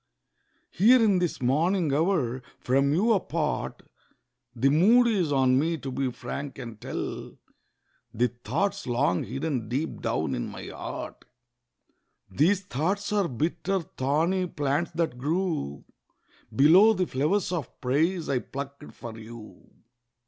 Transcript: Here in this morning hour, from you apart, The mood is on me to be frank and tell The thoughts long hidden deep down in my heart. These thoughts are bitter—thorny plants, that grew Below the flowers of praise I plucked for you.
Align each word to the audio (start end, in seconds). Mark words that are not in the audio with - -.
Here 0.71 0.99
in 0.99 1.19
this 1.19 1.43
morning 1.43 1.93
hour, 1.93 2.41
from 2.59 2.91
you 2.91 3.13
apart, 3.13 3.83
The 4.55 4.69
mood 4.69 5.05
is 5.05 5.31
on 5.31 5.59
me 5.59 5.77
to 5.77 5.91
be 5.91 6.09
frank 6.11 6.57
and 6.57 6.81
tell 6.81 7.37
The 8.11 8.29
thoughts 8.43 8.87
long 8.87 9.23
hidden 9.25 9.69
deep 9.69 10.01
down 10.01 10.33
in 10.33 10.47
my 10.47 10.65
heart. 10.69 11.25
These 12.31 12.61
thoughts 12.61 13.13
are 13.13 13.27
bitter—thorny 13.27 14.47
plants, 14.47 14.89
that 14.95 15.19
grew 15.19 15.83
Below 16.55 16.93
the 16.93 17.05
flowers 17.05 17.51
of 17.51 17.79
praise 17.79 18.27
I 18.27 18.39
plucked 18.39 18.91
for 18.93 19.15
you. 19.19 19.69